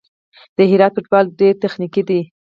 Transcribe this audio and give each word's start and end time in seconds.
د 0.55 0.59
هرات 0.71 0.91
فوټبال 0.95 1.25
ډېر 1.39 1.53
تخنیکي 1.63 2.01
دی. 2.09 2.21